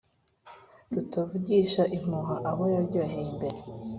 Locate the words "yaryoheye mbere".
2.73-3.59